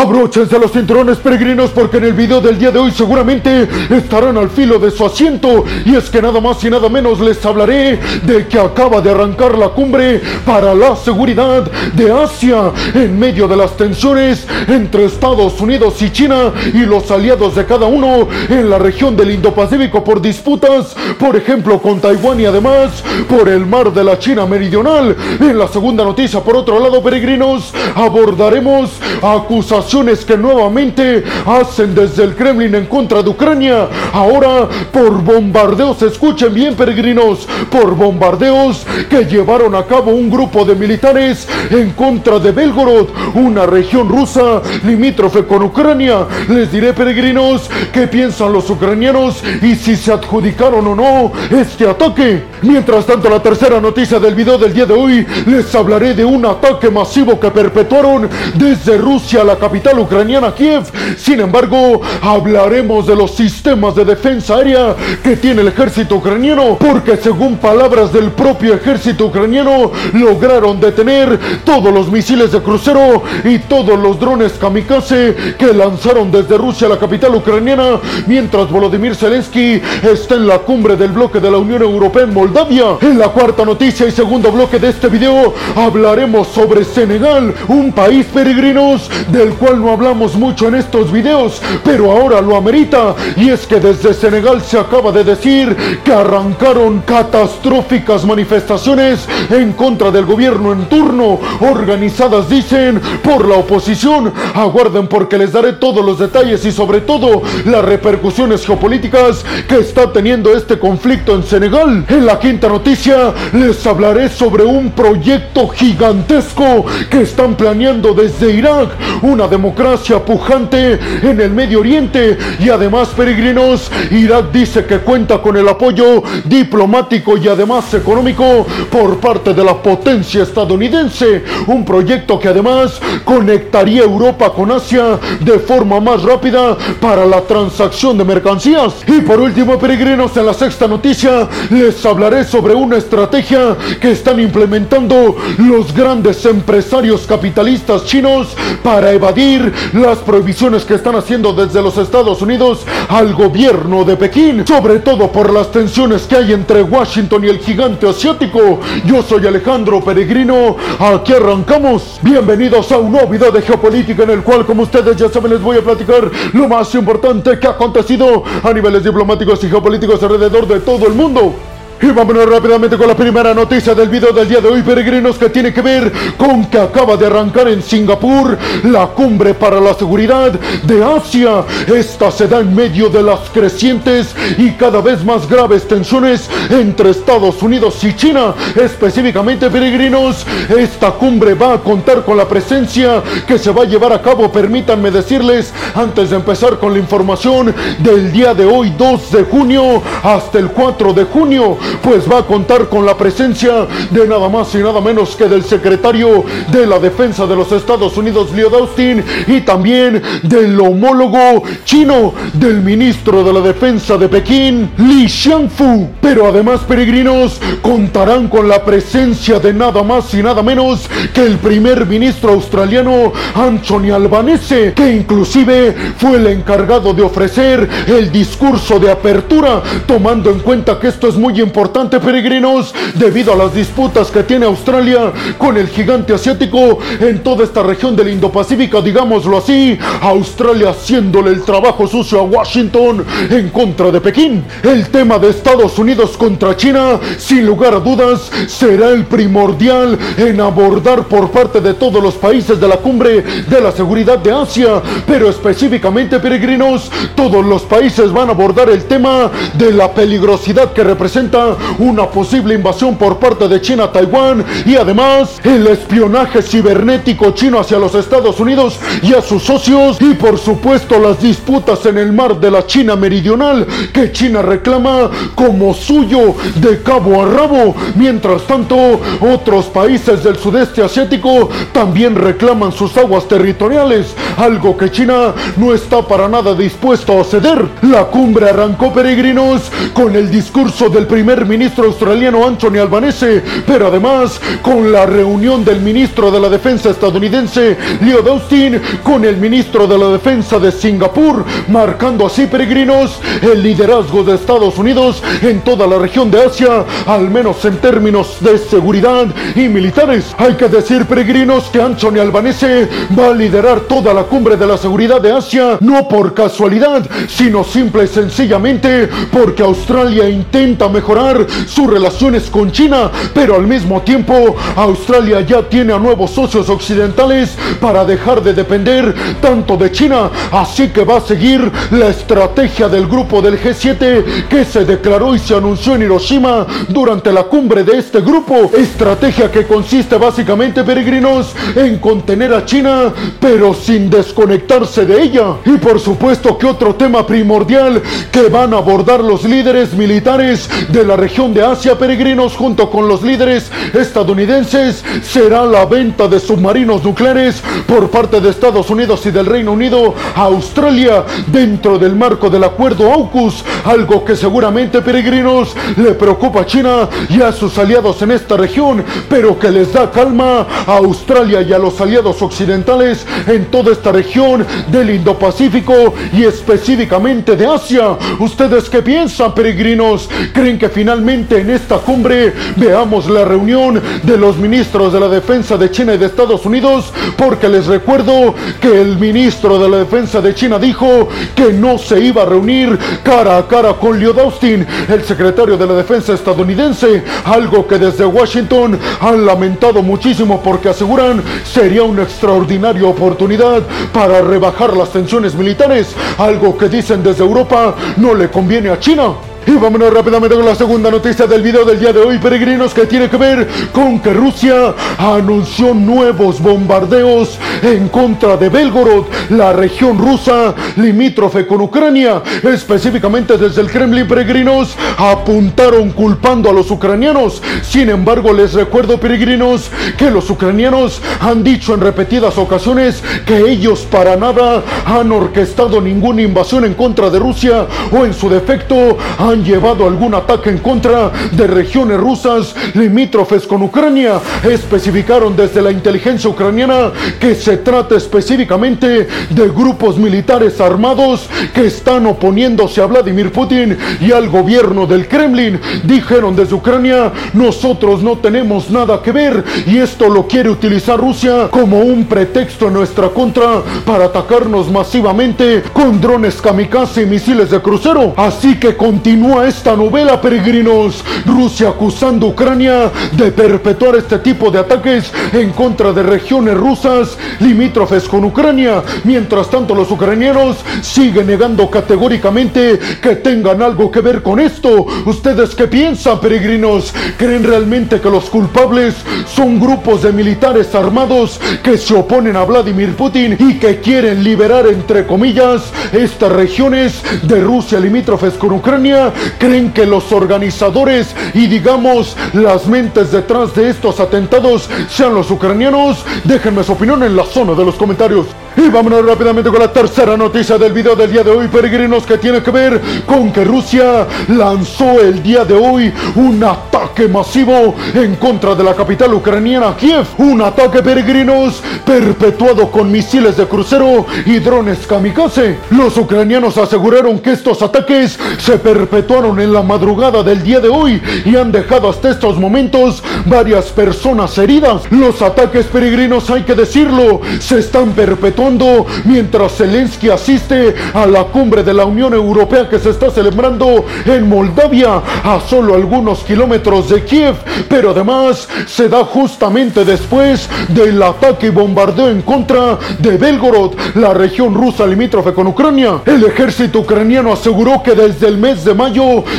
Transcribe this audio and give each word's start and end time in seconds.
Abróchense 0.00 0.58
los 0.58 0.72
cinturones 0.72 1.18
peregrinos 1.18 1.72
porque 1.72 1.98
en 1.98 2.04
el 2.04 2.14
video 2.14 2.40
del 2.40 2.58
día 2.58 2.70
de 2.70 2.78
hoy 2.78 2.90
seguramente 2.90 3.68
estarán 3.90 4.38
al 4.38 4.48
filo 4.48 4.78
de 4.78 4.90
su 4.90 5.04
asiento. 5.04 5.62
Y 5.84 5.94
es 5.94 6.08
que 6.08 6.22
nada 6.22 6.40
más 6.40 6.64
y 6.64 6.70
nada 6.70 6.88
menos 6.88 7.20
les 7.20 7.44
hablaré 7.44 8.00
de 8.22 8.48
que 8.48 8.58
acaba 8.58 9.02
de 9.02 9.10
arrancar 9.10 9.58
la 9.58 9.68
cumbre 9.68 10.22
para 10.46 10.74
la 10.74 10.96
seguridad 10.96 11.70
de 11.92 12.10
Asia 12.10 12.72
en 12.94 13.18
medio 13.18 13.46
de 13.46 13.58
las 13.58 13.76
tensiones 13.76 14.46
entre 14.68 15.04
Estados 15.04 15.60
Unidos 15.60 16.00
y 16.00 16.10
China 16.10 16.50
y 16.72 16.78
los 16.86 17.10
aliados 17.10 17.54
de 17.54 17.66
cada 17.66 17.84
uno 17.84 18.26
en 18.48 18.70
la 18.70 18.78
región 18.78 19.14
del 19.14 19.32
Indo-Pacífico 19.32 20.02
por 20.02 20.22
disputas, 20.22 20.96
por 21.18 21.36
ejemplo 21.36 21.78
con 21.78 22.00
Taiwán 22.00 22.40
y 22.40 22.46
además 22.46 23.04
por 23.28 23.50
el 23.50 23.66
mar 23.66 23.92
de 23.92 24.02
la 24.02 24.18
China 24.18 24.46
meridional. 24.46 25.14
En 25.38 25.58
la 25.58 25.68
segunda 25.68 26.04
noticia, 26.04 26.40
por 26.40 26.56
otro 26.56 26.78
lado, 26.80 27.02
peregrinos, 27.02 27.74
abordaremos 27.94 28.92
acusaciones 29.20 29.89
que 29.90 30.36
nuevamente 30.36 31.24
hacen 31.44 31.96
desde 31.96 32.22
el 32.22 32.36
Kremlin 32.36 32.76
en 32.76 32.86
contra 32.86 33.24
de 33.24 33.30
Ucrania. 33.30 33.88
Ahora 34.12 34.68
por 34.92 35.20
bombardeos, 35.20 36.00
escuchen 36.02 36.54
bien 36.54 36.76
peregrinos, 36.76 37.48
por 37.68 37.96
bombardeos 37.96 38.86
que 39.08 39.24
llevaron 39.24 39.74
a 39.74 39.84
cabo 39.86 40.12
un 40.12 40.30
grupo 40.30 40.64
de 40.64 40.76
militares 40.76 41.48
en 41.70 41.90
contra 41.90 42.38
de 42.38 42.52
Belgorod, 42.52 43.08
una 43.34 43.66
región 43.66 44.08
rusa 44.08 44.62
limítrofe 44.84 45.44
con 45.44 45.64
Ucrania. 45.64 46.24
Les 46.48 46.70
diré 46.70 46.92
peregrinos 46.92 47.68
qué 47.92 48.06
piensan 48.06 48.52
los 48.52 48.70
ucranianos 48.70 49.42
y 49.60 49.74
si 49.74 49.96
se 49.96 50.12
adjudicaron 50.12 50.86
o 50.86 50.94
no 50.94 51.32
este 51.50 51.88
ataque. 51.88 52.44
Mientras 52.62 53.06
tanto, 53.06 53.28
la 53.28 53.42
tercera 53.42 53.80
noticia 53.80 54.20
del 54.20 54.36
video 54.36 54.56
del 54.56 54.72
día 54.72 54.86
de 54.86 54.94
hoy, 54.94 55.26
les 55.46 55.74
hablaré 55.74 56.14
de 56.14 56.24
un 56.24 56.46
ataque 56.46 56.90
masivo 56.90 57.40
que 57.40 57.50
perpetuaron 57.50 58.28
desde 58.54 58.96
Rusia 58.96 59.40
a 59.40 59.44
la 59.44 59.56
capital 59.56 59.79
capital 59.80 60.00
ucraniana 60.00 60.54
Kiev. 60.54 60.84
Sin 61.16 61.40
embargo, 61.40 62.02
hablaremos 62.20 63.06
de 63.06 63.16
los 63.16 63.30
sistemas 63.34 63.94
de 63.94 64.04
defensa 64.04 64.56
aérea 64.56 64.94
que 65.22 65.36
tiene 65.36 65.62
el 65.62 65.68
ejército 65.68 66.16
ucraniano, 66.16 66.76
porque 66.78 67.16
según 67.16 67.56
palabras 67.56 68.12
del 68.12 68.30
propio 68.30 68.74
ejército 68.74 69.26
ucraniano, 69.26 69.90
lograron 70.12 70.78
detener 70.78 71.38
todos 71.64 71.94
los 71.94 72.10
misiles 72.10 72.52
de 72.52 72.60
crucero 72.60 73.22
y 73.42 73.58
todos 73.60 73.98
los 73.98 74.20
drones 74.20 74.52
kamikaze 74.52 75.54
que 75.58 75.72
lanzaron 75.72 76.30
desde 76.30 76.58
Rusia 76.58 76.86
a 76.86 76.90
la 76.90 76.98
capital 76.98 77.34
ucraniana, 77.34 78.00
mientras 78.26 78.70
Volodymyr 78.70 79.16
Zelensky 79.16 79.80
está 80.02 80.34
en 80.34 80.46
la 80.46 80.58
cumbre 80.58 80.94
del 80.94 81.12
bloque 81.12 81.40
de 81.40 81.50
la 81.50 81.56
Unión 81.56 81.80
Europea 81.80 82.24
en 82.24 82.34
Moldavia. 82.34 82.98
En 83.00 83.18
la 83.18 83.28
cuarta 83.28 83.64
noticia 83.64 84.06
y 84.06 84.10
segundo 84.10 84.52
bloque 84.52 84.78
de 84.78 84.90
este 84.90 85.08
video 85.08 85.54
hablaremos 85.74 86.48
sobre 86.48 86.84
Senegal, 86.84 87.54
un 87.68 87.92
país 87.92 88.26
peregrinos 88.26 89.10
del 89.28 89.54
cual 89.54 89.69
no 89.78 89.92
hablamos 89.92 90.34
mucho 90.36 90.68
en 90.68 90.74
estos 90.74 91.12
videos, 91.12 91.60
pero 91.84 92.10
ahora 92.10 92.40
lo 92.40 92.56
amerita. 92.56 93.14
Y 93.36 93.50
es 93.50 93.66
que 93.66 93.80
desde 93.80 94.14
Senegal 94.14 94.62
se 94.62 94.78
acaba 94.78 95.12
de 95.12 95.24
decir 95.24 95.76
que 96.04 96.12
arrancaron 96.12 97.00
catastróficas 97.00 98.24
manifestaciones 98.24 99.28
en 99.50 99.72
contra 99.72 100.10
del 100.10 100.24
gobierno 100.24 100.72
en 100.72 100.86
turno, 100.88 101.38
organizadas, 101.60 102.48
dicen, 102.48 103.00
por 103.22 103.46
la 103.46 103.56
oposición. 103.56 104.32
Aguarden 104.54 105.06
porque 105.06 105.38
les 105.38 105.52
daré 105.52 105.74
todos 105.74 106.04
los 106.04 106.18
detalles 106.18 106.64
y 106.64 106.72
sobre 106.72 107.00
todo 107.00 107.42
las 107.64 107.84
repercusiones 107.84 108.66
geopolíticas 108.66 109.44
que 109.68 109.78
está 109.78 110.12
teniendo 110.12 110.54
este 110.54 110.78
conflicto 110.78 111.34
en 111.34 111.44
Senegal. 111.44 112.04
En 112.08 112.26
la 112.26 112.38
quinta 112.38 112.68
noticia 112.68 113.32
les 113.52 113.86
hablaré 113.86 114.28
sobre 114.28 114.64
un 114.64 114.90
proyecto 114.90 115.68
gigantesco 115.68 116.86
que 117.10 117.22
están 117.22 117.54
planeando 117.54 118.14
desde 118.14 118.52
Irak, 118.52 118.90
una 119.22 119.46
democracia 119.60 120.24
pujante 120.24 120.98
en 121.22 121.38
el 121.38 121.50
Medio 121.50 121.80
Oriente 121.80 122.38
y 122.58 122.70
además 122.70 123.08
peregrinos, 123.08 123.90
Irak 124.10 124.50
dice 124.50 124.86
que 124.86 125.00
cuenta 125.00 125.42
con 125.42 125.54
el 125.54 125.68
apoyo 125.68 126.22
diplomático 126.46 127.36
y 127.36 127.46
además 127.46 127.92
económico 127.92 128.66
por 128.90 129.20
parte 129.20 129.52
de 129.52 129.62
la 129.62 129.74
potencia 129.82 130.44
estadounidense, 130.44 131.44
un 131.66 131.84
proyecto 131.84 132.38
que 132.38 132.48
además 132.48 132.98
conectaría 133.22 134.02
Europa 134.02 134.50
con 134.50 134.72
Asia 134.72 135.18
de 135.40 135.58
forma 135.58 136.00
más 136.00 136.22
rápida 136.22 136.78
para 136.98 137.26
la 137.26 137.42
transacción 137.42 138.16
de 138.16 138.24
mercancías. 138.24 138.94
Y 139.06 139.20
por 139.20 139.40
último, 139.40 139.78
peregrinos, 139.78 140.34
en 140.38 140.46
la 140.46 140.54
sexta 140.54 140.88
noticia 140.88 141.46
les 141.68 142.02
hablaré 142.06 142.44
sobre 142.44 142.74
una 142.74 142.96
estrategia 142.96 143.76
que 144.00 144.12
están 144.12 144.40
implementando 144.40 145.36
los 145.58 145.92
grandes 145.92 146.46
empresarios 146.46 147.26
capitalistas 147.26 148.06
chinos 148.06 148.56
para 148.82 149.12
evadir 149.12 149.49
las 149.58 150.18
prohibiciones 150.18 150.84
que 150.84 150.94
están 150.94 151.16
haciendo 151.16 151.52
desde 151.52 151.82
los 151.82 151.96
Estados 151.98 152.40
Unidos 152.40 152.86
al 153.08 153.34
gobierno 153.34 154.04
de 154.04 154.16
Pekín, 154.16 154.64
sobre 154.66 155.00
todo 155.00 155.32
por 155.32 155.52
las 155.52 155.72
tensiones 155.72 156.22
que 156.22 156.36
hay 156.36 156.52
entre 156.52 156.82
Washington 156.82 157.44
y 157.44 157.48
el 157.48 157.58
gigante 157.58 158.08
asiático. 158.08 158.80
Yo 159.04 159.22
soy 159.22 159.46
Alejandro 159.46 160.00
Peregrino, 160.04 160.76
aquí 160.98 161.32
arrancamos. 161.32 162.20
Bienvenidos 162.22 162.92
a 162.92 162.98
un 162.98 163.10
nuevo 163.10 163.28
video 163.28 163.50
de 163.50 163.62
geopolítica 163.62 164.22
en 164.22 164.30
el 164.30 164.42
cual, 164.42 164.64
como 164.64 164.84
ustedes 164.84 165.16
ya 165.16 165.28
saben, 165.28 165.50
les 165.52 165.62
voy 165.62 165.78
a 165.78 165.82
platicar 165.82 166.30
lo 166.52 166.68
más 166.68 166.94
importante 166.94 167.58
que 167.58 167.66
ha 167.66 167.70
acontecido 167.70 168.44
a 168.62 168.72
niveles 168.72 169.02
diplomáticos 169.02 169.64
y 169.64 169.68
geopolíticos 169.68 170.22
alrededor 170.22 170.68
de 170.68 170.80
todo 170.80 171.06
el 171.06 171.14
mundo. 171.14 171.54
Y 172.02 172.06
vámonos 172.06 172.48
rápidamente 172.48 172.96
con 172.96 173.08
la 173.08 173.14
primera 173.14 173.52
noticia 173.52 173.94
del 173.94 174.08
video 174.08 174.32
del 174.32 174.48
día 174.48 174.60
de 174.62 174.68
hoy, 174.68 174.80
peregrinos, 174.82 175.36
que 175.36 175.50
tiene 175.50 175.70
que 175.70 175.82
ver 175.82 176.10
con 176.38 176.64
que 176.64 176.78
acaba 176.78 177.14
de 177.18 177.26
arrancar 177.26 177.68
en 177.68 177.82
Singapur 177.82 178.56
la 178.84 179.08
cumbre 179.08 179.52
para 179.52 179.78
la 179.80 179.92
seguridad 179.92 180.50
de 180.50 181.04
Asia. 181.04 181.62
Esta 181.86 182.30
se 182.30 182.48
da 182.48 182.60
en 182.60 182.74
medio 182.74 183.10
de 183.10 183.22
las 183.22 183.40
crecientes 183.50 184.34
y 184.56 184.70
cada 184.72 185.02
vez 185.02 185.22
más 185.22 185.46
graves 185.46 185.86
tensiones 185.86 186.48
entre 186.70 187.10
Estados 187.10 187.62
Unidos 187.62 188.02
y 188.02 188.14
China. 188.16 188.54
Específicamente, 188.74 189.68
peregrinos, 189.68 190.46
esta 190.70 191.10
cumbre 191.10 191.52
va 191.52 191.74
a 191.74 191.78
contar 191.80 192.24
con 192.24 192.38
la 192.38 192.48
presencia 192.48 193.22
que 193.46 193.58
se 193.58 193.72
va 193.72 193.82
a 193.82 193.86
llevar 193.86 194.14
a 194.14 194.22
cabo. 194.22 194.50
Permítanme 194.50 195.10
decirles, 195.10 195.74
antes 195.94 196.30
de 196.30 196.36
empezar 196.36 196.78
con 196.78 196.94
la 196.94 196.98
información 196.98 197.74
del 197.98 198.32
día 198.32 198.54
de 198.54 198.64
hoy, 198.64 198.94
2 198.96 199.32
de 199.32 199.44
junio 199.44 200.02
hasta 200.22 200.58
el 200.58 200.70
4 200.70 201.12
de 201.12 201.24
junio 201.24 201.76
pues 202.02 202.30
va 202.30 202.38
a 202.38 202.46
contar 202.46 202.88
con 202.88 203.04
la 203.04 203.16
presencia 203.16 203.86
de 204.10 204.26
nada 204.26 204.48
más 204.48 204.74
y 204.74 204.78
nada 204.78 205.00
menos 205.00 205.36
que 205.36 205.48
del 205.48 205.64
secretario 205.64 206.44
de 206.70 206.86
la 206.86 206.98
Defensa 206.98 207.46
de 207.46 207.56
los 207.56 207.72
Estados 207.72 208.16
Unidos, 208.16 208.52
Leo 208.52 208.74
Austin, 208.74 209.24
y 209.46 209.60
también 209.60 210.22
del 210.42 210.78
homólogo 210.80 211.62
chino 211.84 212.32
del 212.54 212.80
ministro 212.80 213.42
de 213.42 213.52
la 213.52 213.60
Defensa 213.60 214.16
de 214.16 214.28
Pekín, 214.28 214.90
Li 214.98 215.28
Xiangfu. 215.28 216.08
Pero 216.20 216.46
además, 216.46 216.80
peregrinos, 216.86 217.60
contarán 217.82 218.48
con 218.48 218.68
la 218.68 218.84
presencia 218.84 219.58
de 219.58 219.72
nada 219.72 220.02
más 220.02 220.32
y 220.34 220.42
nada 220.42 220.62
menos 220.62 221.08
que 221.34 221.42
el 221.42 221.56
primer 221.58 222.06
ministro 222.06 222.52
australiano, 222.52 223.32
Anthony 223.54 224.12
Albanese, 224.14 224.92
que 224.94 225.12
inclusive 225.12 225.94
fue 226.16 226.36
el 226.36 226.46
encargado 226.46 227.12
de 227.12 227.22
ofrecer 227.22 227.88
el 228.06 228.30
discurso 228.30 228.98
de 228.98 229.10
apertura, 229.10 229.82
tomando 230.06 230.50
en 230.50 230.60
cuenta 230.60 230.98
que 230.98 231.08
esto 231.08 231.28
es 231.28 231.36
muy 231.36 231.60
importante 231.60 231.79
importante, 231.80 232.20
peregrinos, 232.20 232.94
debido 233.14 233.54
a 233.54 233.56
las 233.56 233.72
disputas 233.72 234.30
que 234.30 234.42
tiene 234.42 234.66
Australia 234.66 235.32
con 235.56 235.78
el 235.78 235.88
gigante 235.88 236.34
asiático 236.34 236.98
en 237.18 237.42
toda 237.42 237.64
esta 237.64 237.82
región 237.82 238.14
del 238.14 238.28
Indo-Pacífico, 238.28 239.00
digámoslo 239.00 239.56
así, 239.56 239.98
Australia 240.20 240.90
haciéndole 240.90 241.48
el 241.48 241.62
trabajo 241.62 242.06
sucio 242.06 242.38
a 242.38 242.42
Washington 242.42 243.24
en 243.48 243.70
contra 243.70 244.10
de 244.10 244.20
Pekín. 244.20 244.62
El 244.82 245.08
tema 245.08 245.38
de 245.38 245.48
Estados 245.48 245.98
Unidos 245.98 246.36
contra 246.36 246.76
China, 246.76 247.18
sin 247.38 247.64
lugar 247.64 247.94
a 247.94 248.00
dudas, 248.00 248.52
será 248.66 249.08
el 249.08 249.24
primordial 249.24 250.18
en 250.36 250.60
abordar 250.60 251.28
por 251.28 251.50
parte 251.50 251.80
de 251.80 251.94
todos 251.94 252.22
los 252.22 252.34
países 252.34 252.78
de 252.78 252.88
la 252.88 252.98
cumbre 252.98 253.40
de 253.40 253.80
la 253.80 253.90
seguridad 253.90 254.38
de 254.38 254.52
Asia, 254.52 255.00
pero 255.26 255.48
específicamente, 255.48 256.40
peregrinos, 256.40 257.10
todos 257.34 257.64
los 257.64 257.80
países 257.84 258.30
van 258.30 258.48
a 258.48 258.52
abordar 258.52 258.90
el 258.90 259.04
tema 259.04 259.50
de 259.78 259.92
la 259.92 260.12
peligrosidad 260.12 260.92
que 260.92 261.04
representa 261.04 261.69
una 261.98 262.28
posible 262.28 262.74
invasión 262.74 263.16
por 263.16 263.38
parte 263.38 263.68
de 263.68 263.80
China 263.80 264.04
a 264.04 264.12
Taiwán 264.12 264.64
y 264.86 264.96
además 264.96 265.60
el 265.64 265.86
espionaje 265.86 266.62
cibernético 266.62 267.50
chino 267.52 267.80
hacia 267.80 267.98
los 267.98 268.14
Estados 268.14 268.58
Unidos 268.60 268.98
y 269.22 269.34
a 269.34 269.42
sus 269.42 269.62
socios 269.62 270.18
y 270.20 270.34
por 270.34 270.58
supuesto 270.58 271.18
las 271.18 271.40
disputas 271.40 272.04
en 272.06 272.18
el 272.18 272.32
mar 272.32 272.58
de 272.58 272.70
la 272.70 272.86
China 272.86 273.16
meridional 273.16 273.86
que 274.12 274.32
China 274.32 274.62
reclama 274.62 275.30
como 275.54 275.94
suyo 275.94 276.54
de 276.76 277.02
cabo 277.02 277.42
a 277.42 277.46
rabo. 277.46 277.94
Mientras 278.14 278.62
tanto, 278.62 279.20
otros 279.40 279.86
países 279.86 280.42
del 280.44 280.56
sudeste 280.56 281.02
asiático 281.02 281.68
también 281.92 282.34
reclaman 282.34 282.92
sus 282.92 283.16
aguas 283.16 283.46
territoriales, 283.48 284.34
algo 284.56 284.96
que 284.96 285.10
China 285.10 285.54
no 285.76 285.94
está 285.94 286.22
para 286.26 286.48
nada 286.48 286.74
dispuesto 286.74 287.40
a 287.40 287.44
ceder. 287.44 287.86
La 288.02 288.24
cumbre 288.24 288.68
arrancó 288.70 289.12
peregrinos 289.12 289.90
con 290.14 290.36
el 290.36 290.50
discurso 290.50 291.08
del 291.08 291.26
primer 291.26 291.59
ministro 291.66 292.04
australiano 292.06 292.66
Anthony 292.66 292.98
Albanese, 292.98 293.62
pero 293.86 294.08
además 294.08 294.60
con 294.82 295.12
la 295.12 295.26
reunión 295.26 295.84
del 295.84 296.00
ministro 296.00 296.50
de 296.50 296.60
la 296.60 296.68
Defensa 296.68 297.10
estadounidense 297.10 297.96
Leo 298.20 298.46
Austin 298.50 299.00
con 299.22 299.44
el 299.44 299.56
ministro 299.56 300.06
de 300.06 300.18
la 300.18 300.28
Defensa 300.28 300.78
de 300.78 300.92
Singapur, 300.92 301.64
marcando 301.88 302.46
así 302.46 302.66
peregrinos 302.66 303.40
el 303.62 303.82
liderazgo 303.82 304.44
de 304.44 304.54
Estados 304.54 304.98
Unidos 304.98 305.42
en 305.62 305.80
toda 305.80 306.06
la 306.06 306.18
región 306.18 306.50
de 306.50 306.62
Asia, 306.62 307.04
al 307.26 307.50
menos 307.50 307.84
en 307.84 307.96
términos 307.98 308.58
de 308.60 308.78
seguridad 308.78 309.46
y 309.74 309.88
militares. 309.88 310.54
Hay 310.58 310.74
que 310.74 310.88
decir 310.88 311.26
peregrinos 311.26 311.84
que 311.90 312.00
Anthony 312.00 312.40
Albanese 312.40 313.08
va 313.38 313.48
a 313.48 313.54
liderar 313.54 314.00
toda 314.00 314.32
la 314.34 314.44
cumbre 314.44 314.76
de 314.76 314.86
la 314.86 314.96
seguridad 314.96 315.40
de 315.40 315.52
Asia, 315.52 315.98
no 316.00 316.28
por 316.28 316.54
casualidad, 316.54 317.28
sino 317.48 317.84
simple 317.84 318.24
y 318.24 318.28
sencillamente 318.28 319.28
porque 319.52 319.82
Australia 319.82 320.48
intenta 320.48 321.08
mejorar 321.08 321.49
sus 321.86 322.06
relaciones 322.08 322.70
con 322.70 322.92
China, 322.92 323.30
pero 323.54 323.76
al 323.76 323.86
mismo 323.86 324.22
tiempo 324.22 324.76
Australia 324.96 325.60
ya 325.60 325.82
tiene 325.88 326.12
a 326.12 326.18
nuevos 326.18 326.50
socios 326.50 326.88
occidentales 326.88 327.76
para 328.00 328.24
dejar 328.24 328.62
de 328.62 328.72
depender 328.72 329.34
tanto 329.60 329.96
de 329.96 330.12
China, 330.12 330.50
así 330.72 331.08
que 331.08 331.24
va 331.24 331.38
a 331.38 331.40
seguir 331.40 331.90
la 332.10 332.28
estrategia 332.28 333.08
del 333.08 333.26
grupo 333.26 333.62
del 333.62 333.80
G7 333.80 334.68
que 334.68 334.84
se 334.84 335.04
declaró 335.04 335.54
y 335.54 335.58
se 335.58 335.74
anunció 335.74 336.14
en 336.14 336.22
Hiroshima 336.22 336.86
durante 337.08 337.52
la 337.52 337.64
cumbre 337.64 338.04
de 338.04 338.18
este 338.18 338.40
grupo, 338.40 338.90
estrategia 338.96 339.70
que 339.70 339.86
consiste 339.86 340.36
básicamente 340.36 341.04
peregrinos 341.04 341.74
en 341.94 342.18
contener 342.18 342.74
a 342.74 342.84
China, 342.84 343.32
pero 343.60 343.94
sin 343.94 344.30
desconectarse 344.30 345.24
de 345.26 345.42
ella. 345.42 345.76
Y 345.84 345.98
por 345.98 346.20
supuesto 346.20 346.76
que 346.78 346.86
otro 346.86 347.14
tema 347.14 347.46
primordial 347.46 348.22
que 348.50 348.68
van 348.68 348.94
a 348.94 348.98
abordar 348.98 349.40
los 349.40 349.64
líderes 349.64 350.14
militares 350.14 350.88
de 351.08 351.24
la 351.30 351.36
región 351.36 351.72
de 351.72 351.80
Asia 351.80 352.18
peregrinos 352.18 352.74
junto 352.74 353.08
con 353.08 353.28
los 353.28 353.44
líderes 353.44 353.88
estadounidenses 354.12 355.24
será 355.44 355.86
la 355.86 356.04
venta 356.04 356.48
de 356.48 356.58
submarinos 356.58 357.22
nucleares 357.22 357.80
por 358.08 358.30
parte 358.30 358.60
de 358.60 358.68
Estados 358.68 359.08
Unidos 359.10 359.46
y 359.46 359.52
del 359.52 359.66
Reino 359.66 359.92
Unido 359.92 360.34
a 360.56 360.62
Australia 360.62 361.44
dentro 361.68 362.18
del 362.18 362.34
marco 362.34 362.68
del 362.68 362.82
acuerdo 362.82 363.32
AUKUS, 363.32 363.84
algo 364.06 364.44
que 364.44 364.56
seguramente 364.56 365.22
peregrinos 365.22 365.94
le 366.16 366.32
preocupa 366.32 366.80
a 366.80 366.86
China 366.86 367.28
y 367.48 367.62
a 367.62 367.70
sus 367.70 367.96
aliados 367.96 368.42
en 368.42 368.50
esta 368.50 368.76
región, 368.76 369.24
pero 369.48 369.78
que 369.78 369.92
les 369.92 370.12
da 370.12 370.32
calma 370.32 370.84
a 371.06 371.16
Australia 371.18 371.80
y 371.80 371.92
a 371.92 371.98
los 371.98 372.20
aliados 372.20 372.60
occidentales 372.60 373.46
en 373.68 373.84
toda 373.84 374.10
esta 374.10 374.32
región 374.32 374.84
del 375.12 375.30
Indo-Pacífico 375.30 376.34
y 376.52 376.64
específicamente 376.64 377.76
de 377.76 377.86
Asia. 377.86 378.36
¿Ustedes 378.58 379.08
qué 379.08 379.22
piensan, 379.22 379.72
peregrinos? 379.72 380.48
¿Creen 380.72 380.98
que 380.98 381.08
finalmente 381.20 381.78
en 381.78 381.90
esta 381.90 382.16
cumbre 382.16 382.72
veamos 382.96 383.46
la 383.50 383.62
reunión 383.62 384.22
de 384.42 384.56
los 384.56 384.78
ministros 384.78 385.34
de 385.34 385.38
la 385.38 385.50
defensa 385.50 385.98
de 385.98 386.10
China 386.10 386.32
y 386.32 386.38
de 386.38 386.46
Estados 386.46 386.86
Unidos? 386.86 387.30
Porque 387.58 387.90
les 387.90 388.06
recuerdo 388.06 388.74
que 389.02 389.20
el 389.20 389.36
ministro 389.36 389.98
de 389.98 390.08
la 390.08 390.16
defensa 390.16 390.62
de 390.62 390.74
China 390.74 390.98
dijo 390.98 391.46
que 391.74 391.92
no 391.92 392.16
se 392.16 392.40
iba 392.40 392.62
a 392.62 392.64
reunir 392.64 393.18
cara 393.42 393.76
a 393.76 393.86
cara 393.86 394.14
con 394.14 394.40
Lloyd 394.40 394.60
Austin, 394.60 395.06
el 395.28 395.44
secretario 395.44 395.98
de 395.98 396.06
la 396.06 396.14
defensa 396.14 396.54
estadounidense, 396.54 397.44
algo 397.66 398.06
que 398.06 398.16
desde 398.16 398.46
Washington 398.46 399.18
han 399.42 399.66
lamentado 399.66 400.22
muchísimo 400.22 400.80
porque 400.82 401.10
aseguran 401.10 401.62
sería 401.84 402.22
una 402.22 402.44
extraordinaria 402.44 403.26
oportunidad 403.26 404.04
para 404.32 404.62
rebajar 404.62 405.14
las 405.14 405.30
tensiones 405.32 405.74
militares, 405.74 406.34
algo 406.56 406.96
que 406.96 407.10
dicen 407.10 407.42
desde 407.42 407.62
Europa 407.62 408.14
no 408.38 408.54
le 408.54 408.70
conviene 408.70 409.10
a 409.10 409.20
China. 409.20 409.69
Y 409.90 409.96
vámonos 409.96 410.32
rápidamente 410.32 410.76
con 410.76 410.84
la 410.84 410.94
segunda 410.94 411.32
noticia 411.32 411.66
del 411.66 411.82
video 411.82 412.04
del 412.04 412.20
día 412.20 412.32
de 412.32 412.38
hoy, 412.38 412.58
peregrinos, 412.58 413.12
que 413.12 413.26
tiene 413.26 413.50
que 413.50 413.56
ver 413.56 413.88
con 414.12 414.38
que 414.38 414.52
Rusia 414.52 415.12
anunció 415.36 416.14
nuevos 416.14 416.80
bombardeos 416.80 417.76
en 418.00 418.28
contra 418.28 418.76
de 418.76 418.88
Belgorod, 418.88 419.46
la 419.70 419.92
región 419.92 420.38
rusa 420.38 420.94
limítrofe 421.16 421.88
con 421.88 422.02
Ucrania. 422.02 422.62
Específicamente 422.84 423.76
desde 423.78 424.00
el 424.02 424.08
Kremlin, 424.08 424.46
peregrinos, 424.46 425.16
apuntaron 425.36 426.30
culpando 426.30 426.88
a 426.88 426.92
los 426.92 427.10
ucranianos. 427.10 427.82
Sin 428.02 428.30
embargo, 428.30 428.72
les 428.72 428.92
recuerdo, 428.92 429.40
peregrinos, 429.40 430.08
que 430.38 430.52
los 430.52 430.70
ucranianos 430.70 431.42
han 431.58 431.82
dicho 431.82 432.14
en 432.14 432.20
repetidas 432.20 432.78
ocasiones 432.78 433.42
que 433.66 433.90
ellos 433.90 434.20
para 434.30 434.54
nada 434.54 435.02
han 435.24 435.50
orquestado 435.50 436.20
ninguna 436.20 436.62
invasión 436.62 437.04
en 437.04 437.14
contra 437.14 437.50
de 437.50 437.58
Rusia 437.58 438.06
o 438.30 438.44
en 438.44 438.54
su 438.54 438.68
defecto 438.68 439.36
llevado 439.84 440.26
algún 440.26 440.54
ataque 440.54 440.90
en 440.90 440.98
contra 440.98 441.50
de 441.72 441.86
regiones 441.86 442.38
rusas 442.38 442.94
limítrofes 443.14 443.86
con 443.86 444.02
Ucrania. 444.02 444.60
Especificaron 444.84 445.76
desde 445.76 446.02
la 446.02 446.10
inteligencia 446.10 446.70
ucraniana 446.70 447.32
que 447.58 447.74
se 447.74 447.98
trata 447.98 448.36
específicamente 448.36 449.48
de 449.70 449.88
grupos 449.88 450.36
militares 450.36 451.00
armados 451.00 451.68
que 451.94 452.06
están 452.06 452.46
oponiéndose 452.46 453.20
a 453.20 453.26
Vladimir 453.26 453.72
Putin 453.72 454.16
y 454.40 454.52
al 454.52 454.68
gobierno 454.68 455.26
del 455.26 455.48
Kremlin. 455.48 456.00
Dijeron 456.24 456.76
desde 456.76 456.94
Ucrania, 456.94 457.52
nosotros 457.72 458.42
no 458.42 458.58
tenemos 458.58 459.10
nada 459.10 459.42
que 459.42 459.52
ver 459.52 459.84
y 460.06 460.18
esto 460.18 460.48
lo 460.48 460.66
quiere 460.66 460.90
utilizar 460.90 461.38
Rusia 461.38 461.88
como 461.90 462.20
un 462.20 462.44
pretexto 462.44 463.08
en 463.08 463.14
nuestra 463.14 463.48
contra 463.48 464.02
para 464.24 464.46
atacarnos 464.46 465.10
masivamente 465.10 466.02
con 466.12 466.40
drones 466.40 466.80
kamikaze 466.80 467.42
y 467.42 467.46
misiles 467.46 467.90
de 467.90 468.00
crucero. 468.00 468.54
Así 468.56 468.98
que 468.98 469.16
continúa 469.16 469.59
esta 469.86 470.16
novela, 470.16 470.60
peregrinos. 470.60 471.44
Rusia 471.66 472.08
acusando 472.08 472.66
a 472.66 472.70
Ucrania 472.70 473.30
de 473.52 473.70
perpetuar 473.70 474.36
este 474.36 474.58
tipo 474.58 474.90
de 474.90 474.98
ataques 474.98 475.52
en 475.72 475.90
contra 475.90 476.32
de 476.32 476.42
regiones 476.42 476.96
rusas 476.96 477.58
limítrofes 477.80 478.44
con 478.48 478.64
Ucrania. 478.64 479.22
Mientras 479.44 479.90
tanto, 479.90 480.14
los 480.14 480.30
ucranianos 480.30 480.96
siguen 481.20 481.66
negando 481.66 482.10
categóricamente 482.10 483.18
que 483.40 483.56
tengan 483.56 484.02
algo 484.02 484.30
que 484.30 484.40
ver 484.40 484.62
con 484.62 484.80
esto. 484.80 485.26
¿Ustedes 485.44 485.94
qué 485.94 486.06
piensan, 486.06 486.60
peregrinos? 486.60 487.34
¿Creen 487.58 487.84
realmente 487.84 488.40
que 488.40 488.50
los 488.50 488.70
culpables 488.70 489.34
son 489.66 490.00
grupos 490.00 490.42
de 490.42 490.52
militares 490.52 491.14
armados 491.14 491.80
que 492.02 492.16
se 492.16 492.34
oponen 492.34 492.76
a 492.76 492.84
Vladimir 492.84 493.34
Putin 493.36 493.76
y 493.78 493.98
que 493.98 494.20
quieren 494.20 494.64
liberar, 494.64 495.06
entre 495.06 495.46
comillas, 495.46 496.12
estas 496.32 496.72
regiones 496.72 497.42
de 497.62 497.80
Rusia 497.80 498.18
limítrofes 498.18 498.74
con 498.74 498.92
Ucrania? 498.92 499.49
¿Creen 499.78 500.12
que 500.12 500.26
los 500.26 500.52
organizadores 500.52 501.54
y 501.74 501.86
digamos 501.86 502.56
las 502.72 503.06
mentes 503.06 503.52
detrás 503.52 503.94
de 503.94 504.10
estos 504.10 504.40
atentados 504.40 505.08
sean 505.28 505.54
los 505.54 505.70
ucranianos? 505.70 506.44
Déjenme 506.64 507.04
su 507.04 507.12
opinión 507.12 507.42
en 507.42 507.56
la 507.56 507.64
zona 507.64 507.94
de 507.94 508.04
los 508.04 508.16
comentarios. 508.16 508.66
Y 508.96 509.08
vámonos 509.08 509.46
rápidamente 509.46 509.88
con 509.88 510.00
la 510.00 510.12
tercera 510.12 510.56
noticia 510.56 510.98
del 510.98 511.12
video 511.12 511.36
del 511.36 511.52
día 511.52 511.62
de 511.62 511.70
hoy, 511.70 511.86
peregrinos, 511.88 512.44
que 512.44 512.58
tiene 512.58 512.82
que 512.82 512.90
ver 512.90 513.20
con 513.46 513.72
que 513.72 513.84
Rusia 513.84 514.46
lanzó 514.68 515.40
el 515.40 515.62
día 515.62 515.84
de 515.84 515.94
hoy 515.94 516.32
un 516.56 516.82
ataque 516.82 517.46
masivo 517.46 518.14
en 518.34 518.56
contra 518.56 518.94
de 518.94 519.04
la 519.04 519.14
capital 519.14 519.54
ucraniana, 519.54 520.16
Kiev. 520.16 520.44
Un 520.58 520.82
ataque, 520.82 521.22
peregrinos, 521.22 522.02
perpetuado 522.26 523.10
con 523.10 523.30
misiles 523.30 523.76
de 523.76 523.86
crucero 523.86 524.44
y 524.66 524.80
drones 524.80 525.26
kamikaze. 525.26 525.98
Los 526.10 526.36
ucranianos 526.36 526.98
aseguraron 526.98 527.60
que 527.60 527.72
estos 527.72 528.02
ataques 528.02 528.58
se 528.78 528.98
perpetuaron 528.98 529.39
en 529.48 529.92
la 529.92 530.02
madrugada 530.02 530.62
del 530.62 530.82
día 530.82 531.00
de 531.00 531.08
hoy 531.08 531.40
y 531.64 531.74
han 531.74 531.90
dejado 531.90 532.28
hasta 532.28 532.50
estos 532.50 532.78
momentos 532.78 533.42
varias 533.64 534.06
personas 534.06 534.76
heridas. 534.76 535.22
Los 535.30 535.62
ataques 535.62 536.06
peregrinos, 536.06 536.70
hay 536.70 536.82
que 536.82 536.94
decirlo, 536.94 537.60
se 537.78 537.98
están 537.98 538.30
perpetuando 538.32 539.26
mientras 539.44 539.96
Zelensky 539.96 540.50
asiste 540.50 541.14
a 541.32 541.46
la 541.46 541.64
cumbre 541.64 542.02
de 542.02 542.14
la 542.14 542.26
Unión 542.26 542.52
Europea 542.52 543.08
que 543.08 543.18
se 543.18 543.30
está 543.30 543.50
celebrando 543.50 544.26
en 544.44 544.68
Moldavia, 544.68 545.42
a 545.64 545.80
solo 545.88 546.14
algunos 546.14 546.60
kilómetros 546.60 547.30
de 547.30 547.42
Kiev, 547.42 547.76
pero 548.08 548.30
además 548.30 548.88
se 549.06 549.28
da 549.28 549.44
justamente 549.44 550.24
después 550.24 550.88
del 551.08 551.42
ataque 551.42 551.86
y 551.86 551.90
bombardeo 551.90 552.50
en 552.50 552.62
contra 552.62 553.18
de 553.38 553.56
Belgorod, 553.56 554.12
la 554.34 554.52
región 554.54 554.94
rusa 554.94 555.26
limítrofe 555.26 555.72
con 555.72 555.86
Ucrania. 555.86 556.40
El 556.44 556.64
ejército 556.64 557.20
ucraniano 557.20 557.72
aseguró 557.72 558.22
que 558.22 558.34
desde 558.34 558.68
el 558.68 558.78
mes 558.78 559.04
de 559.04 559.14
mayo 559.14 559.29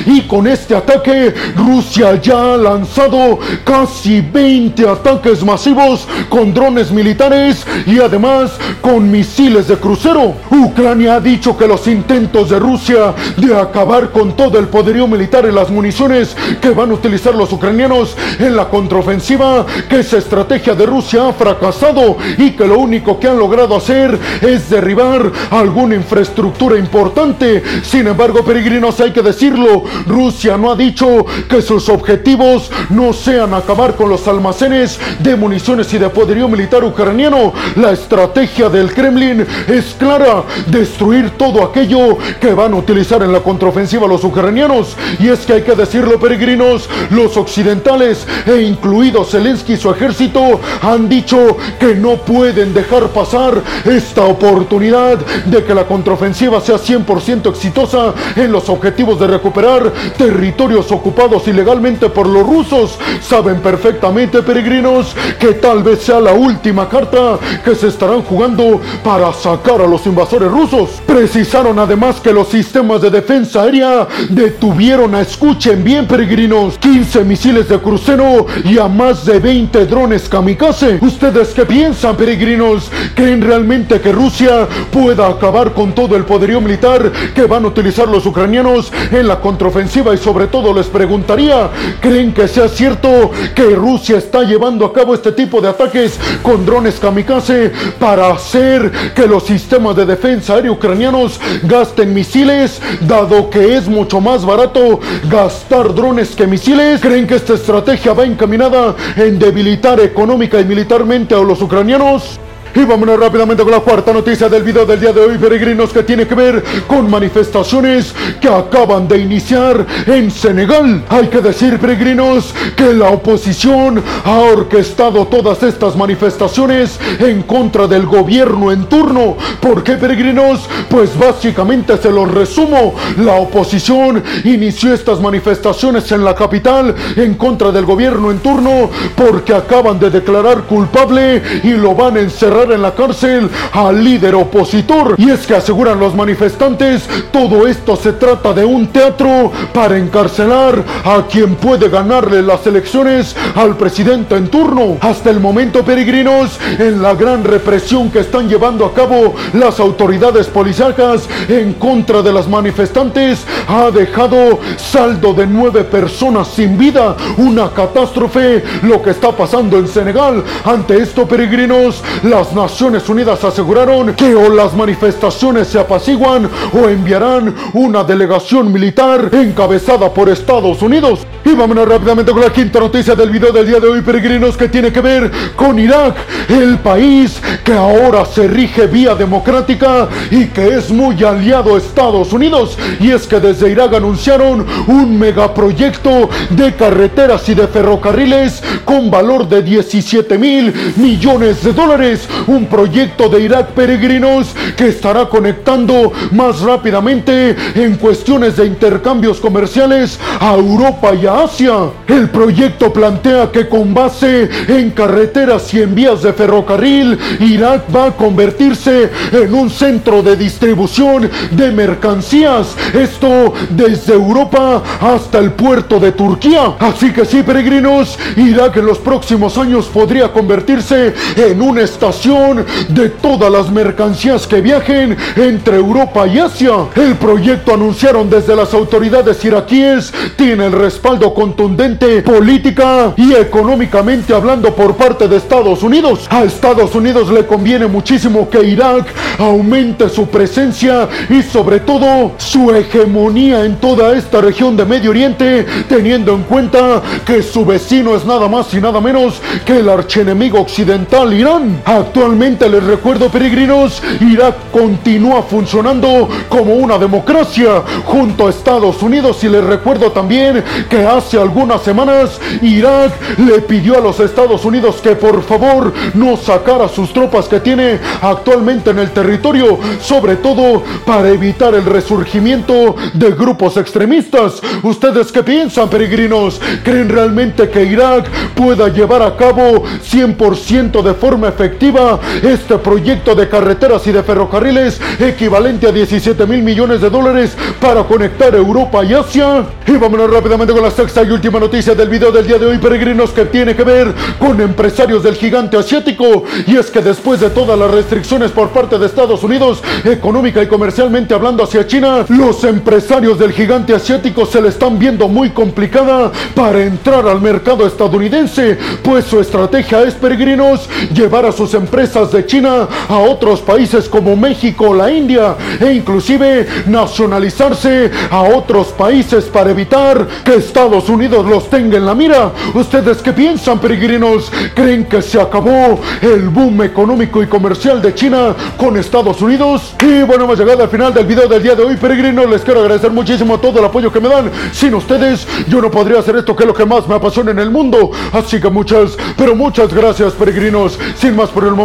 y 0.05 0.21
con 0.27 0.47
este 0.47 0.73
ataque, 0.73 1.33
Rusia 1.57 2.15
ya 2.21 2.53
ha 2.53 2.57
lanzado 2.57 3.37
casi 3.65 4.21
20 4.21 4.87
ataques 4.87 5.43
masivos 5.43 6.07
con 6.29 6.53
drones 6.53 6.89
militares 6.89 7.65
y 7.85 7.99
además 7.99 8.51
con 8.79 9.11
misiles 9.11 9.67
de 9.67 9.75
crucero. 9.75 10.35
Ucrania 10.49 11.15
ha 11.15 11.19
dicho 11.19 11.57
que 11.57 11.67
los 11.67 11.85
intentos 11.87 12.49
de 12.49 12.59
Rusia 12.59 13.13
de 13.35 13.53
acabar 13.53 14.11
con 14.11 14.37
todo 14.37 14.57
el 14.57 14.67
poderío 14.67 15.05
militar 15.05 15.45
y 15.45 15.51
las 15.51 15.69
municiones 15.69 16.35
que 16.61 16.69
van 16.69 16.91
a 16.91 16.93
utilizar 16.93 17.35
los 17.35 17.51
ucranianos 17.51 18.15
en 18.39 18.55
la 18.55 18.69
contraofensiva, 18.69 19.65
que 19.89 19.99
esa 19.99 20.17
estrategia 20.17 20.75
de 20.75 20.85
Rusia 20.85 21.27
ha 21.27 21.33
fracasado 21.33 22.15
y 22.37 22.51
que 22.51 22.65
lo 22.65 22.79
único 22.79 23.19
que 23.19 23.27
han 23.27 23.37
logrado 23.37 23.75
hacer 23.75 24.17
es 24.41 24.69
derribar 24.69 25.29
alguna 25.49 25.95
infraestructura 25.95 26.77
importante. 26.77 27.61
Sin 27.83 28.07
embargo, 28.07 28.45
peregrinos, 28.45 28.99
hay 29.01 29.11
que 29.11 29.21
decir 29.21 29.40
decirlo, 29.41 29.83
Rusia 30.05 30.55
no 30.55 30.71
ha 30.71 30.75
dicho 30.75 31.25
que 31.49 31.63
sus 31.63 31.89
objetivos 31.89 32.69
no 32.91 33.11
sean 33.11 33.55
acabar 33.55 33.95
con 33.95 34.07
los 34.07 34.27
almacenes 34.27 34.99
de 35.17 35.35
municiones 35.35 35.91
y 35.95 35.97
de 35.97 36.09
poderío 36.09 36.47
militar 36.47 36.83
ucraniano. 36.83 37.51
La 37.75 37.91
estrategia 37.91 38.69
del 38.69 38.93
Kremlin 38.93 39.47
es 39.67 39.95
clara, 39.97 40.43
destruir 40.67 41.31
todo 41.39 41.63
aquello 41.63 42.19
que 42.39 42.53
van 42.53 42.73
a 42.73 42.77
utilizar 42.77 43.23
en 43.23 43.33
la 43.33 43.39
contraofensiva 43.39 44.07
los 44.07 44.23
ucranianos. 44.23 44.95
Y 45.17 45.29
es 45.29 45.39
que 45.39 45.53
hay 45.53 45.61
que 45.63 45.73
decirlo, 45.73 46.19
peregrinos, 46.19 46.87
los 47.09 47.35
occidentales 47.35 48.27
e 48.45 48.61
incluidos 48.61 49.31
Zelensky 49.31 49.73
y 49.73 49.77
su 49.77 49.89
ejército 49.89 50.59
han 50.83 51.09
dicho 51.09 51.57
que 51.79 51.95
no 51.95 52.17
pueden 52.17 52.75
dejar 52.75 53.07
pasar 53.07 53.59
esta 53.85 54.23
oportunidad 54.23 55.17
de 55.45 55.63
que 55.63 55.73
la 55.73 55.85
contraofensiva 55.85 56.61
sea 56.61 56.75
100% 56.75 57.49
exitosa 57.49 58.13
en 58.35 58.51
los 58.51 58.69
objetivos 58.69 59.19
de 59.19 59.30
recuperar 59.31 59.91
territorios 60.17 60.91
ocupados 60.91 61.47
ilegalmente 61.47 62.09
por 62.09 62.27
los 62.27 62.45
rusos. 62.45 62.99
Saben 63.21 63.61
perfectamente, 63.61 64.43
peregrinos, 64.43 65.15
que 65.39 65.53
tal 65.53 65.81
vez 65.83 66.01
sea 66.03 66.19
la 66.19 66.33
última 66.33 66.87
carta 66.87 67.39
que 67.63 67.73
se 67.75 67.87
estarán 67.87 68.21
jugando 68.23 68.79
para 69.03 69.31
sacar 69.33 69.81
a 69.81 69.87
los 69.87 70.05
invasores 70.05 70.51
rusos. 70.51 71.01
Precisaron 71.05 71.79
además 71.79 72.19
que 72.19 72.33
los 72.33 72.49
sistemas 72.49 73.01
de 73.01 73.09
defensa 73.09 73.63
aérea 73.63 74.07
detuvieron 74.29 75.15
a, 75.15 75.21
escuchen 75.21 75.83
bien 75.83 76.07
peregrinos, 76.07 76.77
15 76.77 77.23
misiles 77.23 77.69
de 77.69 77.79
crucero 77.79 78.45
y 78.65 78.77
a 78.77 78.87
más 78.87 79.25
de 79.25 79.39
20 79.39 79.85
drones 79.85 80.27
kamikaze. 80.27 80.99
¿Ustedes 81.01 81.49
qué 81.49 81.65
piensan 81.65 82.15
peregrinos? 82.15 82.91
¿Creen 83.15 83.41
realmente 83.41 84.01
que 84.01 84.11
Rusia 84.11 84.67
pueda 84.91 85.27
acabar 85.27 85.73
con 85.73 85.93
todo 85.93 86.15
el 86.15 86.25
poderío 86.25 86.59
militar 86.59 87.11
que 87.33 87.45
van 87.45 87.65
a 87.65 87.69
utilizar 87.69 88.07
los 88.07 88.25
ucranianos 88.25 88.91
en 89.11 89.20
la 89.27 89.39
contraofensiva? 89.39 90.13
Y 90.13 90.17
sobre 90.17 90.47
todo 90.47 90.73
les 90.73 90.87
preguntaría, 90.87 91.69
¿creen 91.99 92.33
que 92.33 92.47
sea 92.47 92.67
cierto 92.67 93.31
que 93.55 93.75
Rusia 93.75 94.17
está 94.17 94.43
llevando 94.43 94.85
a 94.85 94.93
cabo 94.93 95.13
este 95.13 95.31
tipo 95.31 95.61
de 95.61 95.69
ataques 95.69 96.19
con 96.41 96.65
drones 96.65 96.99
kamikaze 96.99 97.71
para 97.99 98.31
hacer 98.31 98.91
que 99.15 99.27
los 99.27 99.43
sistemas 99.43 99.95
de 99.95 100.05
defensa 100.05 100.55
aérea 100.55 100.71
ucranianos 100.71 101.39
gasten 101.63 102.13
misiles, 102.13 102.81
dado 103.01 103.49
que 103.49 103.75
es 103.75 103.87
mucho 103.87 104.21
más 104.21 104.45
barato 104.45 104.99
gastar 105.29 105.93
drones 105.93 106.35
que 106.35 106.47
misiles? 106.47 107.01
¿Creen 107.01 107.27
que 107.27 107.35
esta 107.35 107.53
estrategia 107.53 108.13
va 108.13 108.25
encaminada 108.25 108.95
en 109.15 109.39
debilitar 109.39 109.99
económica 109.99 110.59
y 110.59 110.65
militarmente 110.65 111.35
a 111.35 111.39
los 111.39 111.61
ucranianos? 111.61 112.39
Y 112.73 112.85
vámonos 112.85 113.19
rápidamente 113.19 113.63
con 113.63 113.71
la 113.71 113.81
cuarta 113.81 114.13
noticia 114.13 114.47
del 114.47 114.63
video 114.63 114.85
del 114.85 114.99
día 114.99 115.11
de 115.11 115.19
hoy, 115.19 115.37
peregrinos, 115.37 115.91
que 115.91 116.03
tiene 116.03 116.25
que 116.25 116.35
ver 116.35 116.63
con 116.87 117.09
manifestaciones 117.09 118.15
que 118.39 118.47
acaban 118.47 119.09
de 119.09 119.17
iniciar 119.17 119.85
en 120.07 120.31
Senegal. 120.31 121.03
Hay 121.09 121.27
que 121.27 121.41
decir, 121.41 121.77
peregrinos, 121.79 122.53
que 122.77 122.93
la 122.93 123.09
oposición 123.09 124.01
ha 124.23 124.39
orquestado 124.39 125.27
todas 125.27 125.61
estas 125.63 125.97
manifestaciones 125.97 126.97
en 127.19 127.43
contra 127.43 127.87
del 127.87 128.05
gobierno 128.05 128.71
en 128.71 128.85
turno. 128.85 129.35
¿Por 129.59 129.83
qué, 129.83 129.97
peregrinos? 129.97 130.69
Pues 130.89 131.17
básicamente 131.19 131.97
se 131.97 132.09
los 132.09 132.31
resumo. 132.31 132.95
La 133.17 133.33
oposición 133.33 134.23
inició 134.45 134.93
estas 134.93 135.19
manifestaciones 135.19 136.09
en 136.13 136.23
la 136.23 136.35
capital 136.35 136.95
en 137.17 137.33
contra 137.33 137.71
del 137.71 137.85
gobierno 137.85 138.31
en 138.31 138.39
turno 138.39 138.89
porque 139.15 139.53
acaban 139.53 139.99
de 139.99 140.09
declarar 140.09 140.61
culpable 140.63 141.41
y 141.63 141.71
lo 141.71 141.93
van 141.95 142.15
a 142.15 142.21
encerrar 142.21 142.60
en 142.69 142.81
la 142.81 142.93
cárcel 142.93 143.49
al 143.73 144.03
líder 144.03 144.35
opositor. 144.35 145.15
Y 145.17 145.31
es 145.31 145.47
que 145.47 145.55
aseguran 145.55 145.99
los 145.99 146.13
manifestantes, 146.13 147.07
todo 147.31 147.65
esto 147.67 147.95
se 147.95 148.13
trata 148.13 148.53
de 148.53 148.65
un 148.65 148.87
teatro 148.87 149.51
para 149.73 149.97
encarcelar 149.97 150.83
a 151.05 151.25
quien 151.27 151.55
puede 151.55 151.89
ganarle 151.89 152.41
las 152.41 152.67
elecciones 152.67 153.35
al 153.55 153.77
presidente 153.77 154.35
en 154.35 154.49
turno. 154.49 154.97
Hasta 155.01 155.29
el 155.29 155.39
momento, 155.39 155.83
peregrinos, 155.83 156.59
en 156.77 157.01
la 157.01 157.15
gran 157.15 157.43
represión 157.43 158.11
que 158.11 158.19
están 158.19 158.49
llevando 158.49 158.85
a 158.85 158.93
cabo 158.93 159.33
las 159.53 159.79
autoridades 159.79 160.47
policíacas 160.47 161.27
en 161.47 161.73
contra 161.73 162.21
de 162.21 162.33
las 162.33 162.47
manifestantes, 162.47 163.45
ha 163.67 163.89
dejado 163.91 164.59
saldo 164.77 165.33
de 165.33 165.47
nueve 165.47 165.83
personas 165.83 166.49
sin 166.49 166.77
vida. 166.77 167.15
Una 167.37 167.69
catástrofe 167.71 168.63
lo 168.83 169.01
que 169.01 169.11
está 169.11 169.31
pasando 169.31 169.77
en 169.77 169.87
Senegal. 169.87 170.43
Ante 170.65 170.97
esto, 171.01 171.27
peregrinos, 171.27 172.03
las 172.23 172.50
Naciones 172.53 173.07
Unidas 173.09 173.43
aseguraron 173.43 174.13
que 174.13 174.35
o 174.35 174.49
las 174.49 174.73
manifestaciones 174.73 175.67
se 175.67 175.79
apaciguan 175.79 176.49
o 176.73 176.89
enviarán 176.89 177.53
una 177.73 178.03
delegación 178.03 178.71
militar 178.71 179.29
encabezada 179.31 180.13
por 180.13 180.29
Estados 180.29 180.81
Unidos. 180.81 181.19
Y 181.43 181.53
vámonos 181.53 181.87
rápidamente 181.87 182.31
con 182.31 182.41
la 182.41 182.53
quinta 182.53 182.79
noticia 182.79 183.15
del 183.15 183.31
video 183.31 183.51
del 183.51 183.65
día 183.65 183.79
de 183.79 183.87
hoy, 183.87 184.01
peregrinos, 184.01 184.55
que 184.55 184.69
tiene 184.69 184.91
que 184.91 185.01
ver 185.01 185.31
con 185.55 185.79
Irak, 185.79 186.15
el 186.49 186.77
país 186.79 187.41
que 187.63 187.73
ahora 187.73 188.25
se 188.25 188.47
rige 188.47 188.87
vía 188.87 189.15
democrática 189.15 190.07
y 190.29 190.45
que 190.45 190.75
es 190.75 190.91
muy 190.91 191.23
aliado 191.23 191.75
a 191.75 191.77
Estados 191.77 192.31
Unidos. 192.31 192.77
Y 192.99 193.11
es 193.11 193.25
que 193.25 193.39
desde 193.39 193.71
Irak 193.71 193.93
anunciaron 193.95 194.65
un 194.87 195.17
megaproyecto 195.17 196.29
de 196.51 196.75
carreteras 196.75 197.47
y 197.49 197.55
de 197.55 197.67
ferrocarriles 197.67 198.63
con 198.85 199.09
valor 199.09 199.47
de 199.47 199.63
17 199.63 200.37
mil 200.37 200.73
millones 200.97 201.63
de 201.63 201.73
dólares, 201.73 202.27
un 202.47 202.65
proyecto 202.65 203.29
de 203.29 203.41
Irak 203.41 203.69
peregrinos 203.71 204.55
que 204.75 204.87
estará 204.87 205.27
conectando 205.27 206.11
más 206.31 206.61
rápidamente 206.61 207.55
en 207.75 207.95
cuestiones 207.95 208.57
de 208.57 208.65
intercambios 208.65 209.39
comerciales 209.39 210.19
a 210.39 210.55
Europa 210.55 211.13
y 211.13 211.25
a 211.25 211.43
Asia. 211.43 211.73
El 212.07 212.29
proyecto 212.29 212.91
plantea 212.91 213.51
que 213.51 213.67
con 213.67 213.93
base 213.93 214.49
en 214.67 214.91
carreteras 214.91 215.73
y 215.73 215.81
en 215.81 215.95
vías 215.95 216.21
de 216.21 216.33
ferrocarril, 216.33 217.17
Irak 217.39 217.83
va 217.95 218.07
a 218.07 218.11
convertirse 218.15 219.09
en 219.31 219.53
un 219.53 219.69
centro 219.69 220.21
de 220.21 220.35
distribución 220.35 221.29
de 221.51 221.71
mercancías. 221.71 222.75
Esto 222.93 223.53
desde 223.69 224.13
Europa 224.13 224.81
hasta 224.99 225.39
el 225.39 225.51
puerto 225.51 225.99
de 225.99 226.11
Turquía. 226.11 226.75
Así 226.79 227.11
que 227.11 227.25
sí, 227.25 227.43
peregrinos, 227.43 228.17
Irak 228.35 228.77
en 228.77 228.85
los 228.85 228.97
próximos 228.97 229.57
años 229.57 229.87
podría 229.87 230.31
convertirse 230.31 231.13
en 231.35 231.61
una 231.61 231.81
estación 231.81 232.30
de 232.31 233.09
todas 233.09 233.51
las 233.51 233.69
mercancías 233.69 234.47
que 234.47 234.61
viajen 234.61 235.17
entre 235.35 235.75
Europa 235.75 236.25
y 236.27 236.39
Asia. 236.39 236.71
El 236.95 237.15
proyecto 237.15 237.73
anunciaron 237.73 238.29
desde 238.29 238.55
las 238.55 238.73
autoridades 238.73 239.43
iraquíes 239.43 240.13
tiene 240.37 240.67
el 240.67 240.71
respaldo 240.71 241.33
contundente 241.33 242.21
política 242.21 243.13
y 243.17 243.33
económicamente 243.33 244.33
hablando 244.33 244.73
por 244.73 244.95
parte 244.95 245.27
de 245.27 245.35
Estados 245.35 245.83
Unidos. 245.83 246.27
A 246.29 246.43
Estados 246.43 246.95
Unidos 246.95 247.29
le 247.29 247.45
conviene 247.45 247.87
muchísimo 247.87 248.49
que 248.49 248.63
Irak 248.63 249.07
aumente 249.37 250.07
su 250.07 250.27
presencia 250.27 251.09
y 251.29 251.41
sobre 251.41 251.81
todo 251.81 252.31
su 252.37 252.73
hegemonía 252.73 253.65
en 253.65 253.75
toda 253.75 254.15
esta 254.15 254.39
región 254.39 254.77
de 254.77 254.85
Medio 254.85 255.09
Oriente, 255.09 255.65
teniendo 255.89 256.33
en 256.33 256.43
cuenta 256.43 257.01
que 257.25 257.43
su 257.43 257.65
vecino 257.65 258.15
es 258.15 258.25
nada 258.25 258.47
más 258.47 258.73
y 258.73 258.79
nada 258.79 259.01
menos 259.01 259.41
que 259.65 259.79
el 259.79 259.89
archienemigo 259.89 260.61
occidental 260.61 261.33
Irán. 261.33 261.81
Actualmente 261.83 262.20
les 262.21 262.83
recuerdo 262.83 263.29
peregrinos, 263.29 263.99
Irak 264.19 264.55
continúa 264.71 265.41
funcionando 265.41 266.29
como 266.49 266.75
una 266.75 266.99
democracia 266.99 267.81
junto 268.05 268.45
a 268.45 268.51
Estados 268.51 269.01
Unidos 269.01 269.43
y 269.43 269.49
les 269.49 269.63
recuerdo 269.63 270.11
también 270.11 270.63
que 270.87 271.03
hace 271.03 271.39
algunas 271.39 271.81
semanas 271.81 272.39
Irak 272.61 273.11
le 273.39 273.61
pidió 273.61 273.97
a 273.97 274.01
los 274.01 274.19
Estados 274.19 274.63
Unidos 274.65 274.99
que 275.01 275.15
por 275.15 275.41
favor 275.41 275.91
no 276.13 276.37
sacara 276.37 276.87
sus 276.87 277.11
tropas 277.11 277.47
que 277.47 277.59
tiene 277.59 277.99
actualmente 278.21 278.91
en 278.91 278.99
el 278.99 279.09
territorio, 279.09 279.79
sobre 279.99 280.35
todo 280.35 280.83
para 281.07 281.27
evitar 281.29 281.73
el 281.73 281.85
resurgimiento 281.85 282.95
de 283.13 283.31
grupos 283.31 283.77
extremistas. 283.77 284.61
¿Ustedes 284.83 285.31
qué 285.31 285.41
piensan, 285.41 285.89
peregrinos? 285.89 286.61
¿Creen 286.83 287.09
realmente 287.09 287.67
que 287.69 287.83
Irak 287.83 288.29
pueda 288.53 288.89
llevar 288.89 289.23
a 289.23 289.35
cabo 289.35 289.83
100% 290.03 291.01
de 291.01 291.13
forma 291.15 291.47
efectiva 291.47 292.10
este 292.41 292.77
proyecto 292.77 293.35
de 293.35 293.47
carreteras 293.47 294.05
y 294.07 294.11
de 294.11 294.23
ferrocarriles 294.23 294.99
equivalente 295.19 295.87
a 295.87 295.91
17 295.91 296.45
mil 296.45 296.61
millones 296.63 297.01
de 297.01 297.09
dólares 297.09 297.55
para 297.79 298.03
conectar 298.03 298.53
Europa 298.55 299.03
y 299.03 299.13
Asia. 299.13 299.65
Y 299.87 299.93
vámonos 299.93 300.31
rápidamente 300.31 300.73
con 300.73 300.83
la 300.83 300.91
sexta 300.91 301.23
y 301.23 301.31
última 301.31 301.59
noticia 301.59 301.95
del 301.95 302.09
video 302.09 302.31
del 302.31 302.47
día 302.47 302.57
de 302.57 302.65
hoy, 302.65 302.77
peregrinos, 302.77 303.31
que 303.31 303.45
tiene 303.45 303.75
que 303.75 303.83
ver 303.83 304.13
con 304.39 304.59
empresarios 304.61 305.23
del 305.23 305.35
gigante 305.35 305.77
asiático. 305.77 306.43
Y 306.67 306.77
es 306.77 306.89
que 306.89 307.01
después 307.01 307.39
de 307.39 307.49
todas 307.49 307.77
las 307.77 307.91
restricciones 307.91 308.51
por 308.51 308.69
parte 308.69 308.97
de 308.97 309.05
Estados 309.05 309.43
Unidos, 309.43 309.81
económica 310.03 310.61
y 310.61 310.67
comercialmente 310.67 311.33
hablando 311.33 311.63
hacia 311.63 311.87
China, 311.87 312.25
los 312.29 312.63
empresarios 312.63 313.39
del 313.39 313.51
gigante 313.51 313.93
asiático 313.93 314.45
se 314.45 314.61
le 314.61 314.69
están 314.69 314.99
viendo 314.99 315.27
muy 315.27 315.49
complicada 315.49 316.31
para 316.55 316.83
entrar 316.83 317.27
al 317.27 317.41
mercado 317.41 317.85
estadounidense, 317.85 318.77
pues 319.03 319.25
su 319.25 319.39
estrategia 319.39 320.03
es, 320.03 320.13
peregrinos, 320.13 320.89
llevar 321.13 321.45
a 321.45 321.51
sus 321.51 321.73
empresas 321.73 322.00
de 322.01 322.45
China 322.47 322.87
a 323.09 323.19
otros 323.19 323.61
países 323.61 324.09
como 324.09 324.35
México, 324.35 324.91
la 324.91 325.11
India 325.11 325.55
e 325.79 325.93
inclusive 325.93 326.67
nacionalizarse 326.87 328.09
a 328.31 328.41
otros 328.41 328.87
países 328.87 329.45
para 329.45 329.69
evitar 329.69 330.27
que 330.43 330.55
Estados 330.55 331.09
Unidos 331.09 331.45
los 331.45 331.69
tenga 331.69 331.97
en 331.97 332.07
la 332.07 332.15
mira. 332.15 332.53
¿Ustedes 332.73 333.21
qué 333.21 333.33
piensan, 333.33 333.77
peregrinos? 333.77 334.51
¿Creen 334.73 335.05
que 335.05 335.21
se 335.21 335.39
acabó 335.39 335.99
el 336.23 336.49
boom 336.49 336.81
económico 336.81 337.43
y 337.43 337.47
comercial 337.47 338.01
de 338.01 338.15
China 338.15 338.55
con 338.77 338.97
Estados 338.97 339.39
Unidos? 339.39 339.93
Y 340.01 340.23
bueno, 340.23 340.45
hemos 340.45 340.57
llegado 340.57 340.81
al 340.81 340.89
final 340.89 341.13
del 341.13 341.27
video 341.27 341.47
del 341.47 341.61
día 341.61 341.75
de 341.75 341.83
hoy, 341.83 341.97
peregrinos. 341.97 342.49
Les 342.49 342.63
quiero 342.63 342.79
agradecer 342.79 343.11
muchísimo 343.11 343.59
todo 343.59 343.77
el 343.77 343.85
apoyo 343.85 344.11
que 344.11 344.19
me 344.19 344.27
dan. 344.27 344.49
Sin 344.73 344.95
ustedes, 344.95 345.47
yo 345.67 345.79
no 345.79 345.91
podría 345.91 346.17
hacer 346.17 346.35
esto 346.35 346.55
que 346.55 346.63
es 346.63 346.67
lo 346.67 346.73
que 346.73 346.85
más 346.85 347.07
me 347.07 347.13
apasiona 347.13 347.51
en 347.51 347.59
el 347.59 347.69
mundo. 347.69 348.09
Así 348.33 348.59
que 348.59 348.71
muchas, 348.71 349.15
pero 349.37 349.55
muchas 349.55 349.93
gracias, 349.93 350.33
peregrinos. 350.33 350.97
Sin 351.15 351.35
más 351.35 351.49
por 351.49 351.65
el 351.65 351.75